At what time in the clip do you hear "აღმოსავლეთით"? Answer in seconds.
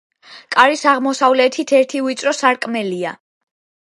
0.91-1.75